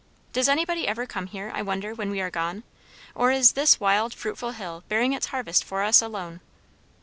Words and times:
Does 0.33 0.49
anybody 0.49 0.87
ever 0.87 1.05
come 1.05 1.27
here, 1.27 1.51
I 1.53 1.61
wonder, 1.61 1.93
when 1.93 2.09
we 2.09 2.19
are 2.21 2.31
gone? 2.31 2.63
or 3.13 3.29
is 3.31 3.51
this 3.51 3.79
wild 3.79 4.15
fruitful 4.15 4.53
hill 4.53 4.83
bearing 4.89 5.13
its 5.13 5.27
harvest 5.27 5.63
for 5.63 5.83
us 5.83 6.01
alone?" 6.01 6.39